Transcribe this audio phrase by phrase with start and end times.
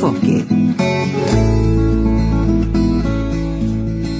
[0.00, 0.44] enfoque.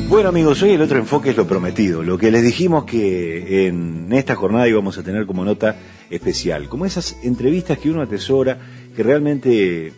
[0.09, 4.13] Bueno amigos, hoy el otro enfoque es lo prometido, lo que les dijimos que en
[4.13, 5.77] esta jornada íbamos a tener como nota
[6.11, 8.59] especial, como esas entrevistas que uno atesora,
[8.95, 9.93] que realmente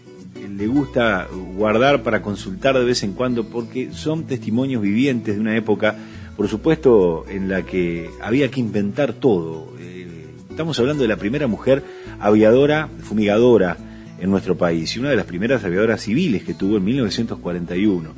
[0.56, 1.26] le gusta
[1.56, 5.96] guardar para consultar de vez en cuando, porque son testimonios vivientes de una época,
[6.36, 9.72] por supuesto, en la que había que inventar todo.
[9.80, 11.82] Eh, estamos hablando de la primera mujer
[12.20, 13.76] aviadora, fumigadora
[14.22, 18.10] en nuestro país, y una de las primeras aviadoras civiles que tuvo en 1941.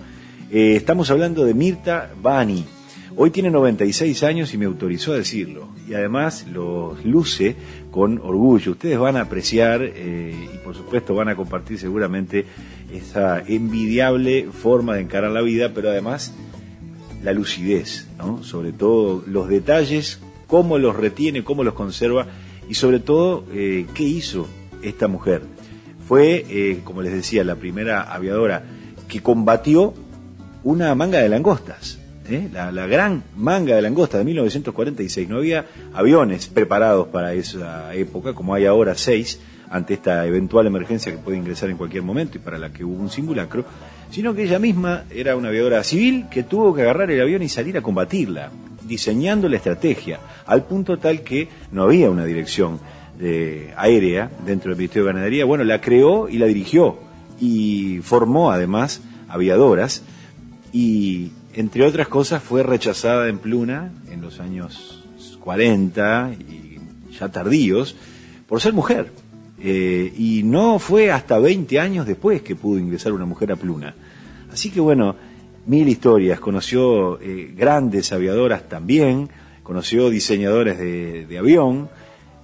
[0.50, 2.62] Eh, estamos hablando de Mirta Bani.
[3.16, 5.70] Hoy tiene 96 años y me autorizó a decirlo.
[5.88, 7.56] Y además lo luce
[7.90, 8.72] con orgullo.
[8.72, 12.44] Ustedes van a apreciar eh, y por supuesto van a compartir seguramente
[12.92, 16.34] esa envidiable forma de encarar la vida, pero además
[17.22, 18.42] la lucidez, ¿no?
[18.42, 22.26] Sobre todo los detalles, cómo los retiene, cómo los conserva
[22.68, 24.46] y sobre todo eh, qué hizo
[24.82, 25.40] esta mujer.
[26.06, 28.62] Fue, eh, como les decía, la primera aviadora
[29.08, 29.94] que combatió
[30.62, 31.98] una manga de langostas.
[32.28, 32.48] ¿eh?
[32.52, 35.28] La, la, gran manga de langostas de 1946.
[35.28, 41.10] No había aviones preparados para esa época, como hay ahora seis, ante esta eventual emergencia
[41.10, 43.64] que puede ingresar en cualquier momento y para la que hubo un simulacro,
[44.10, 47.48] sino que ella misma era una aviadora civil que tuvo que agarrar el avión y
[47.48, 48.50] salir a combatirla,
[48.86, 52.78] diseñando la estrategia, al punto tal que no había una dirección
[53.18, 55.44] de, aérea dentro del Ministerio de Ganadería.
[55.44, 56.98] Bueno, la creó y la dirigió
[57.40, 60.02] y formó además aviadoras
[60.72, 65.04] y entre otras cosas fue rechazada en Pluna en los años
[65.40, 66.78] 40 y
[67.18, 67.96] ya tardíos
[68.48, 69.12] por ser mujer.
[69.60, 73.94] Eh, y no fue hasta 20 años después que pudo ingresar una mujer a Pluna.
[74.52, 75.16] Así que bueno,
[75.66, 79.28] mil historias, conoció eh, grandes aviadoras también,
[79.62, 81.88] conoció diseñadores de, de, avión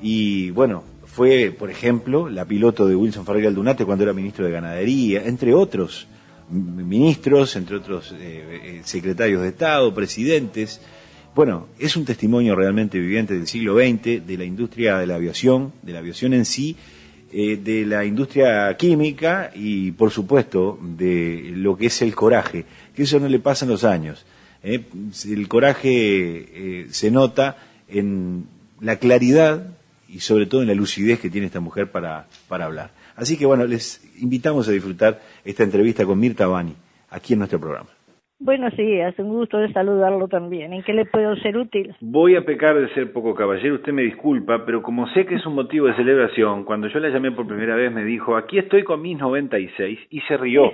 [0.02, 4.52] y bueno, fue, por ejemplo, la piloto de Wilson Ferreira Aldunate cuando era ministro de
[4.52, 6.06] Ganadería, entre otros
[6.50, 10.80] ministros, entre otros eh, secretarios de Estado, presidentes.
[11.34, 15.72] Bueno, es un testimonio realmente viviente del siglo XX, de la industria de la aviación,
[15.82, 16.76] de la aviación en sí,
[17.32, 22.64] eh, de la industria química y, por supuesto, de lo que es el coraje,
[22.94, 24.26] que eso no le pasa en los años.
[24.62, 24.84] ¿eh?
[25.28, 27.56] El coraje se nota
[27.88, 28.46] en
[28.80, 29.76] la claridad
[30.10, 32.90] y sobre todo en la lucidez que tiene esta mujer para, para hablar.
[33.16, 36.74] Así que bueno, les invitamos a disfrutar esta entrevista con Mirta Bani
[37.10, 37.90] aquí en nuestro programa.
[38.42, 40.72] Buenos días, un gusto de saludarlo también.
[40.72, 41.94] ¿En qué le puedo ser útil?
[42.00, 45.44] Voy a pecar de ser poco caballero, usted me disculpa, pero como sé que es
[45.44, 48.82] un motivo de celebración, cuando yo la llamé por primera vez me dijo, aquí estoy
[48.82, 50.72] con mis 96 y se rió.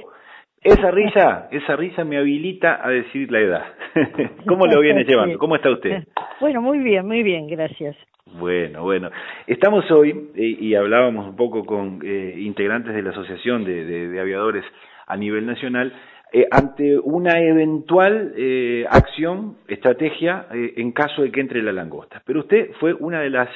[0.63, 3.65] Esa risa, esa risa me habilita a decir la edad.
[4.47, 5.39] ¿Cómo lo viene llevando?
[5.39, 6.05] ¿Cómo está usted?
[6.39, 7.97] Bueno, muy bien, muy bien, gracias.
[8.39, 9.11] Bueno, bueno.
[9.47, 14.09] Estamos hoy, y, y hablábamos un poco con eh, integrantes de la Asociación de, de,
[14.09, 14.63] de Aviadores
[15.07, 15.95] a nivel nacional,
[16.33, 22.21] eh, ante una eventual eh, acción, estrategia, eh, en caso de que entre la langosta.
[22.27, 23.49] Pero usted fue una de las,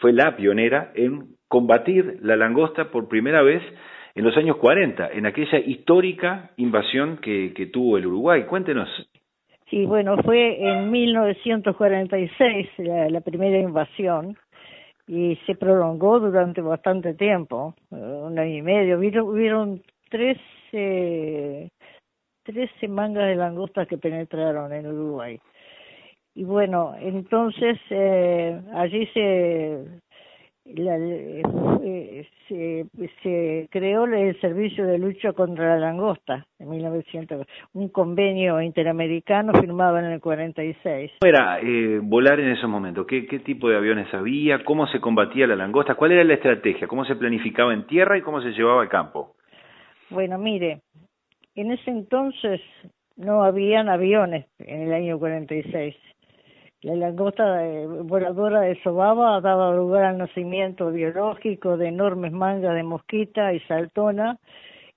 [0.00, 3.62] fue la pionera en combatir la langosta por primera vez
[4.14, 8.44] en los años 40, en aquella histórica invasión que, que tuvo el Uruguay.
[8.44, 8.88] Cuéntenos.
[9.70, 14.36] Sí, bueno, fue en 1946 la, la primera invasión
[15.06, 18.98] y se prolongó durante bastante tiempo, un año y medio.
[18.98, 20.38] Hubieron, hubieron tres,
[20.72, 21.68] eh,
[22.42, 25.38] trece mangas de langostas que penetraron en Uruguay.
[26.36, 29.84] Y bueno, entonces eh, allí se
[30.64, 32.86] la, eh, se,
[33.22, 39.98] se creó el servicio de lucha contra la langosta en 1900, un convenio interamericano firmado
[39.98, 41.12] en el 46.
[41.20, 43.06] ¿Cómo era eh, volar en esos momentos?
[43.06, 44.64] ¿Qué, ¿Qué tipo de aviones había?
[44.64, 45.94] ¿Cómo se combatía la langosta?
[45.94, 46.88] ¿Cuál era la estrategia?
[46.88, 49.36] ¿Cómo se planificaba en tierra y cómo se llevaba al campo?
[50.10, 50.80] Bueno, mire,
[51.54, 52.60] en ese entonces
[53.16, 55.94] no habían aviones en el año 46
[56.84, 57.60] la langosta
[58.02, 64.38] voladora de Sobaba daba lugar al nacimiento biológico de enormes mangas de mosquita y saltona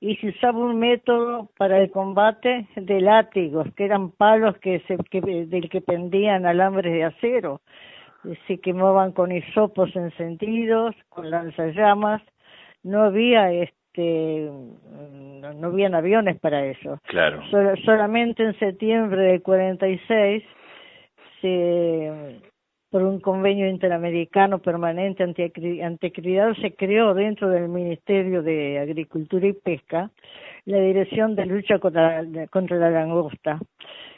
[0.02, 4.98] y se usaba un método para el combate de látigos, que eran palos que se,
[5.10, 7.62] que, del que pendían alambres de acero.
[8.48, 12.22] Se quemaban con hisopos encendidos, con lanzallamas.
[12.84, 14.52] No había este
[15.42, 17.00] no, no habían aviones para eso.
[17.06, 17.42] Claro.
[17.50, 20.44] Sol, solamente en septiembre del 46
[21.42, 22.42] se
[22.90, 30.10] por un convenio interamericano permanente anticriado se creó dentro del Ministerio de Agricultura y Pesca
[30.66, 33.60] la Dirección de Lucha contra, contra la Langosta.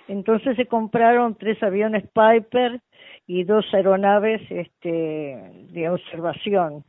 [0.08, 2.80] Entonces se compraron tres aviones Piper
[3.28, 5.38] y dos aeronaves este,
[5.72, 6.84] de observación.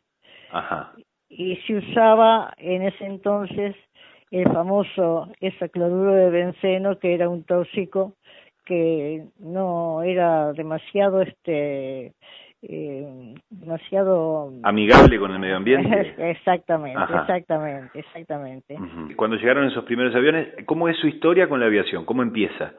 [0.50, 0.92] Ajá.
[1.28, 3.76] Y se usaba en ese entonces
[4.30, 8.14] el famoso ese cloruro de benceno que era un tóxico
[8.70, 12.12] que no era demasiado este
[12.62, 16.14] eh, demasiado amigable con el medio ambiente.
[16.30, 18.78] exactamente, exactamente, exactamente.
[19.16, 22.04] Cuando llegaron esos primeros aviones, ¿cómo es su historia con la aviación?
[22.04, 22.74] ¿Cómo empieza?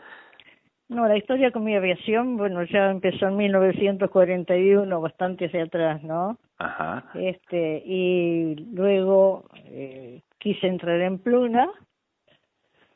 [0.88, 6.38] No, la historia con mi aviación, bueno, ya empezó en 1941, bastante hacia atrás, ¿no?
[6.58, 7.12] Ajá.
[7.16, 11.70] Este, y luego eh, quise entrar en Pluna,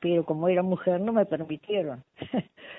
[0.05, 2.03] pero como era mujer no me permitieron.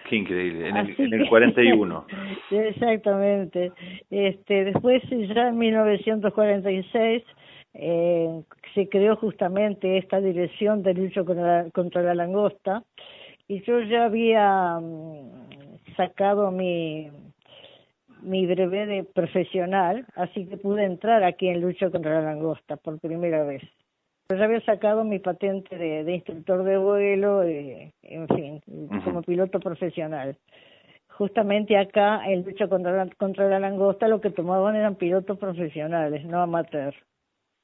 [0.08, 2.06] Qué increíble, en el, en el 41.
[2.52, 3.72] exactamente.
[4.08, 7.24] Este, después, ya en 1946,
[7.74, 8.42] eh,
[8.74, 12.84] se creó justamente esta dirección de lucha contra contra la langosta,
[13.48, 17.10] y yo ya había mm, sacado mi
[18.22, 23.00] mi breve de profesional, así que pude entrar aquí en lucha contra la langosta por
[23.00, 23.62] primera vez.
[24.28, 28.60] Yo ya había sacado mi patente de, instructor de vuelo, y, eh, en fin,
[29.04, 30.36] como piloto profesional.
[31.08, 36.24] Justamente acá, en lucha contra la, contra la langosta, lo que tomaban eran pilotos profesionales,
[36.24, 36.96] no amateurs.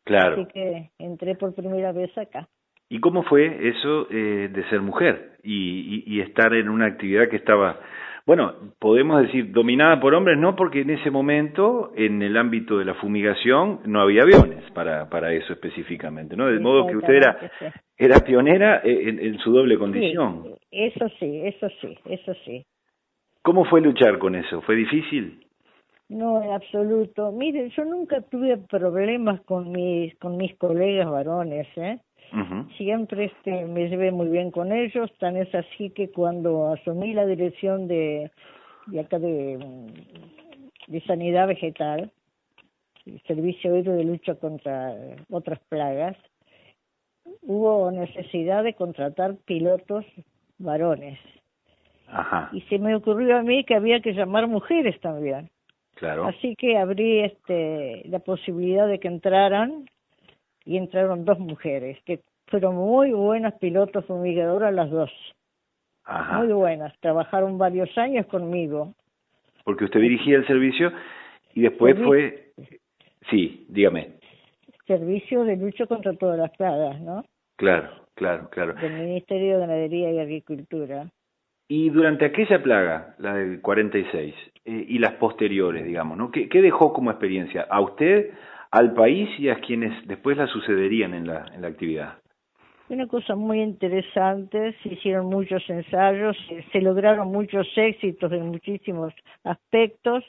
[0.04, 0.34] Claro.
[0.34, 2.48] Así que entré por primera vez acá.
[2.88, 7.36] ¿Y cómo fue eso eh, de ser mujer y, y, estar en una actividad que
[7.36, 7.80] estaba,
[8.26, 10.38] bueno, podemos decir, dominada por hombres?
[10.38, 15.08] No, porque en ese momento, en el ámbito de la fumigación, no había aviones para,
[15.08, 16.46] para eso específicamente, ¿no?
[16.46, 17.50] De modo que usted era,
[17.96, 20.44] era pionera en, en su doble condición.
[20.44, 22.64] Sí, eso sí, eso sí, eso sí.
[23.42, 24.60] ¿Cómo fue luchar con eso?
[24.62, 25.44] ¿Fue difícil?
[26.08, 27.32] No, en absoluto.
[27.32, 31.98] Mire, yo nunca tuve problemas con mis con mis colegas varones, ¿eh?
[32.76, 37.26] Siempre este, me llevé muy bien con ellos, tan es así que cuando asumí la
[37.26, 38.30] dirección de,
[38.86, 39.58] de acá de,
[40.86, 42.10] de sanidad vegetal,
[43.04, 44.94] el servicio de lucha contra
[45.30, 46.16] otras plagas,
[47.42, 50.04] hubo necesidad de contratar pilotos
[50.58, 51.18] varones.
[52.08, 52.50] Ajá.
[52.52, 55.50] Y se me ocurrió a mí que había que llamar mujeres también.
[55.94, 56.26] Claro.
[56.26, 59.86] Así que abrí este la posibilidad de que entraran
[60.64, 65.10] y entraron dos mujeres que fueron muy buenas pilotos fumigadoras las dos.
[66.36, 68.94] Muy buenas, trabajaron varios años conmigo.
[69.64, 70.92] Porque usted dirigía el servicio
[71.54, 72.52] y después fue...
[73.30, 74.14] Sí, dígame.
[74.86, 77.24] Servicio de lucha contra todas las plagas, ¿no?
[77.56, 78.74] Claro, claro, claro.
[78.74, 81.06] Del Ministerio de Ganadería y Agricultura.
[81.68, 86.30] Y durante aquella plaga, la del 46, eh, y las posteriores, digamos, ¿no?
[86.32, 88.32] ¿Qué, ¿Qué dejó como experiencia a usted,
[88.72, 92.18] al país y a quienes después la sucederían en la, en la actividad.
[92.88, 96.36] Una cosa muy interesante, se hicieron muchos ensayos,
[96.72, 99.12] se lograron muchos éxitos en muchísimos
[99.44, 100.24] aspectos.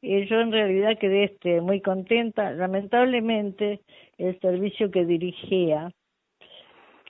[0.00, 2.52] Y yo en realidad quedé este, muy contenta.
[2.52, 3.80] Lamentablemente,
[4.16, 5.92] el servicio que dirigía,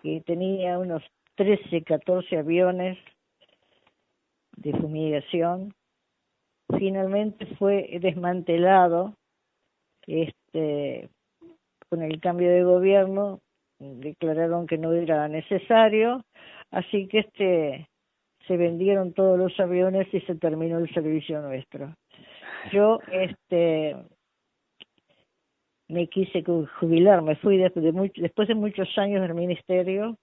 [0.02, 1.02] que tenía unos
[1.36, 2.98] 13, 14 aviones
[4.56, 5.74] de fumigación,
[6.78, 9.14] finalmente fue desmantelado
[10.06, 13.40] este, con el cambio de gobierno
[13.78, 16.24] declararon que no era necesario,
[16.70, 17.88] así que este
[18.46, 21.94] se vendieron todos los aviones y se terminó el servicio nuestro.
[22.72, 23.96] Yo este
[25.88, 26.42] me quise
[26.80, 30.16] jubilar, me fui después de, después de muchos años del ministerio,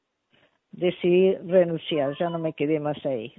[0.72, 3.34] decidí renunciar, ya no me quedé más ahí.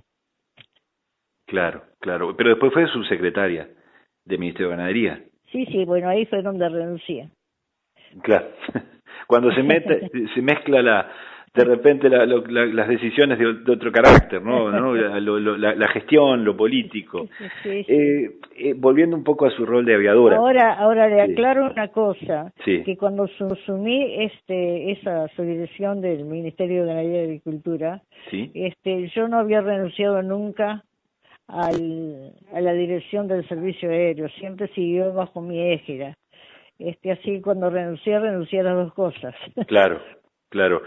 [1.47, 3.69] Claro, claro, pero después fue subsecretaria
[4.25, 5.25] del Ministerio de Ganadería.
[5.53, 7.29] Sí, sí, bueno, ahí fue donde renuncié.
[8.23, 8.47] Claro,
[9.27, 11.11] cuando se mete, se mezcla la,
[11.53, 14.71] de repente la, las decisiones de, otro carácter, ¿no?
[14.71, 14.95] ¿no?
[15.61, 17.29] La, la, gestión, lo político.
[17.65, 20.37] Eh, eh, volviendo un poco a su rol de aviadora.
[20.37, 26.89] Ahora, ahora le aclaro una cosa, que cuando asumí este, esa subdirección del Ministerio de
[26.89, 30.85] Ganadería y Agricultura, este, yo no había renunciado nunca
[31.53, 36.17] al, a la dirección del servicio aéreo, siempre siguió bajo mi égida.
[36.79, 39.35] Este, así cuando renuncié, renuncié a las dos cosas.
[39.67, 40.01] Claro,
[40.49, 40.83] claro.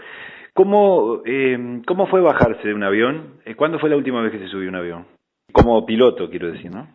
[0.52, 3.40] ¿Cómo, eh, ¿Cómo fue bajarse de un avión?
[3.44, 5.06] Eh, ¿Cuándo fue la última vez que se subió un avión?
[5.52, 6.88] Como piloto, quiero decir, ¿no?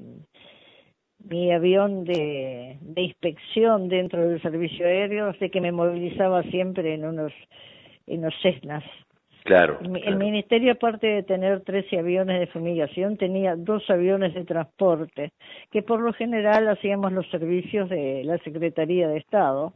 [1.23, 7.05] mi avión de, de inspección dentro del servicio aéreo, así que me movilizaba siempre en
[7.05, 7.33] unos
[8.05, 8.83] en los Cessnas
[9.47, 9.79] Claro.
[9.81, 15.31] El, ministerio, aparte de tener 13 aviones de fumigación, tenía dos aviones de transporte,
[15.71, 19.71] que por lo general hacíamos los servicios de la Secretaría de Estado.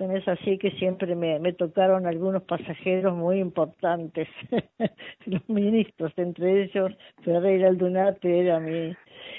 [0.00, 4.28] Es así que siempre me, me tocaron algunos pasajeros muy importantes,
[5.26, 6.92] los ministros, entre ellos
[7.22, 8.96] Ferreira Aldunate era mi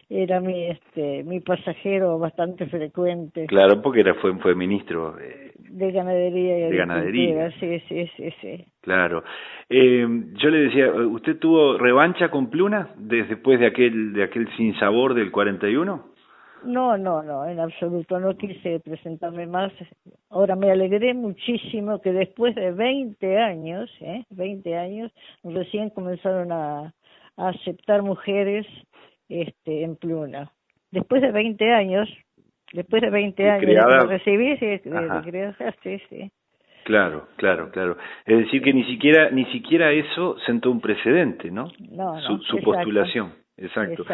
[0.08, 3.48] era mi este mi pasajero bastante frecuente.
[3.48, 5.18] Claro, porque era fue fue ministro.
[5.20, 7.52] Eh, de ganadería y de ganadería.
[7.60, 8.66] Sí, sí, sí, sí.
[8.82, 9.24] Claro.
[9.70, 15.16] Eh, yo le decía, ¿usted tuvo revancha con Pluna después de aquel de aquel sinsabor
[15.16, 16.11] del 41?
[16.64, 18.20] No, no, no, en absoluto.
[18.20, 19.72] No quise presentarme más.
[20.30, 24.26] Ahora me alegré muchísimo que después de 20 años, ¿eh?
[24.30, 25.12] 20 años,
[25.44, 26.94] recién comenzaron a,
[27.38, 28.66] a aceptar mujeres
[29.30, 30.52] este, en Pluna.
[30.92, 32.10] Después de 20 años,
[32.74, 34.80] Después de 20 años de recibí, sí,
[35.84, 36.32] sí, sí.
[36.86, 37.98] Claro, claro, claro.
[38.26, 41.72] Es decir que ni siquiera ni siquiera eso sentó un precedente, ¿no?
[41.92, 43.34] No, Su, su postulación.
[43.58, 44.06] Exacto.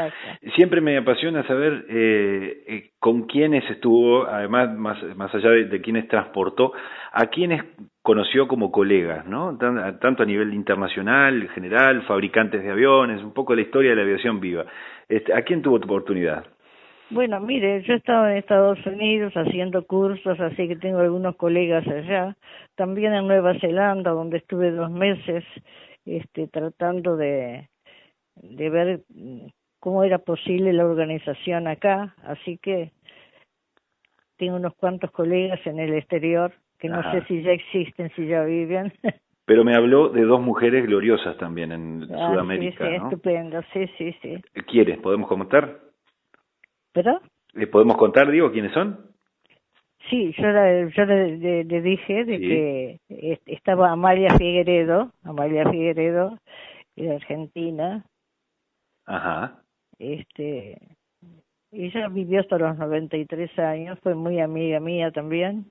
[0.55, 5.81] Siempre me apasiona saber eh, eh, con quiénes estuvo, además más, más allá de, de
[5.81, 6.73] quiénes transportó,
[7.13, 7.63] a quiénes
[8.01, 9.57] conoció como colegas, ¿no?
[9.57, 14.39] Tanto a nivel internacional, general, fabricantes de aviones, un poco la historia de la aviación
[14.39, 14.65] viva.
[15.07, 16.45] Este, ¿A quién tuvo oportunidad?
[17.09, 21.87] Bueno, mire, yo he estado en Estados Unidos haciendo cursos, así que tengo algunos colegas
[21.87, 22.35] allá.
[22.75, 25.45] También en Nueva Zelanda, donde estuve dos meses
[26.05, 27.69] este, tratando de,
[28.41, 29.01] de ver
[29.79, 32.15] cómo era posible la organización acá.
[32.23, 32.91] Así que
[34.37, 38.43] tengo unos cuantos colegas en el exterior que no sé si ya existen, si ya
[38.43, 38.93] viven.
[39.45, 42.85] Pero me habló de dos mujeres gloriosas también en ah, Sudamérica.
[42.85, 44.41] Sí, sí, estupendo, sí, sí, sí.
[44.67, 44.99] ¿Quieres?
[44.99, 45.79] ¿Podemos comentar?
[46.93, 47.21] ¿Verdad?
[47.53, 49.07] ¿Le podemos contar, digo, quiénes son?
[50.09, 56.37] Sí, yo, yo le, dije de que estaba Amalia Figueredo, Amalia Figueredo,
[56.95, 58.03] de Argentina.
[59.07, 59.63] Ajá.
[59.97, 60.77] Este,
[61.71, 65.65] ella vivió hasta los 93 años, fue muy amiga mía también.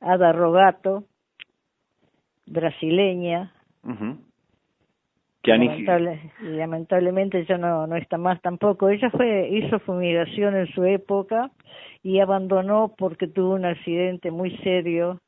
[0.00, 1.04] Ada Rogato,
[2.46, 3.52] brasileña.
[6.42, 8.88] lamentablemente ya no, no está más tampoco.
[8.88, 11.50] Ella fue hizo fumigación en su época
[12.02, 15.18] y abandonó porque tuvo un accidente muy serio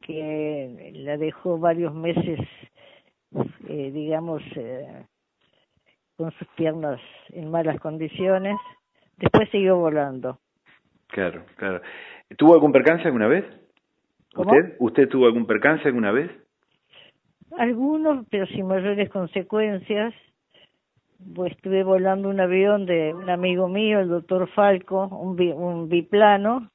[0.00, 2.40] que la dejó varios meses,
[3.68, 5.04] eh, digamos, eh,
[6.22, 7.00] con sus piernas
[7.30, 8.56] en malas condiciones.
[9.16, 10.38] Después siguió volando.
[11.08, 11.80] Claro, claro.
[12.38, 13.44] ¿Tuvo algún percance alguna vez?
[14.36, 14.76] ¿Usted?
[14.78, 16.30] ¿Usted tuvo algún percance alguna vez?
[17.58, 20.14] Algunos, pero sin mayores consecuencias.
[21.34, 26.70] Pues estuve volando un avión de un amigo mío, el doctor Falco, un, un biplano,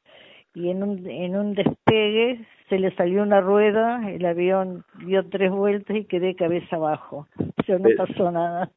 [0.53, 5.51] y en un, en un despegue se le salió una rueda, el avión dio tres
[5.51, 7.27] vueltas y quedé cabeza abajo.
[7.65, 8.69] Pero no pasó nada.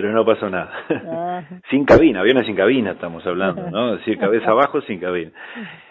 [0.00, 0.70] Pero no pasó nada.
[0.90, 1.42] Ah.
[1.70, 3.94] sin cabina, aviones sin cabina estamos hablando, ¿no?
[3.94, 5.32] Es decir, cabeza abajo sin cabina.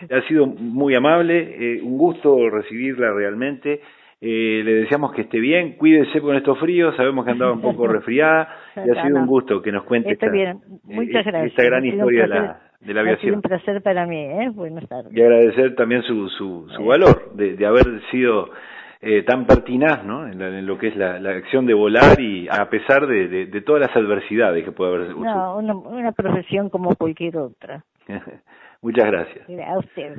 [0.09, 3.81] Ha sido muy amable, eh, un gusto recibirla realmente.
[4.21, 7.85] Eh, le deseamos que esté bien, cuídese con estos fríos, sabemos que andaba un poco
[7.87, 8.47] resfriada
[8.77, 10.55] y ha sido un gusto que nos cuente esta, eh,
[11.43, 13.17] esta gran historia de la, de la aviación.
[13.17, 14.49] Ha sido un placer para mí, ¿eh?
[14.53, 15.13] Buenas tardes.
[15.13, 18.51] Y agradecer también su, su, su valor de, de haber sido
[19.01, 20.27] eh, tan pertinaz ¿no?
[20.27, 23.61] En, lo que es la, la, acción de volar y a pesar de, de, de,
[23.61, 25.15] todas las adversidades que puede haber.
[25.15, 27.83] No, una, una profesión como cualquier otra.
[28.81, 29.47] Muchas gracias.
[29.77, 30.17] Usted.